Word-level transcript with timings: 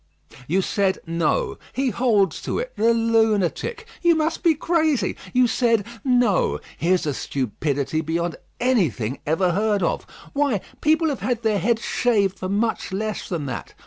"You 0.47 0.63
said, 0.63 0.97
No. 1.05 1.59
He 1.73 1.91
holds 1.91 2.41
to 2.41 2.57
it, 2.57 2.73
the 2.75 2.91
lunatic! 2.91 3.85
You 4.01 4.15
must 4.15 4.41
be 4.41 4.55
crazy. 4.55 5.15
You 5.31 5.45
said, 5.45 5.85
No. 6.03 6.59
Here's 6.75 7.05
a 7.05 7.13
stupidity 7.13 8.01
beyond 8.01 8.37
anything 8.59 9.19
ever 9.27 9.51
heard 9.51 9.83
of. 9.83 10.07
Why, 10.33 10.61
people 10.81 11.09
have 11.09 11.19
had 11.19 11.43
their 11.43 11.59
heads 11.59 11.83
shaved 11.83 12.39
for 12.39 12.49
much 12.49 12.91
less 12.91 13.29
than 13.29 13.45
that. 13.45 13.75